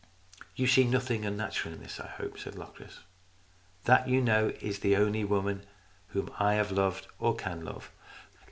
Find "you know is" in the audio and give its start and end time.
4.09-4.79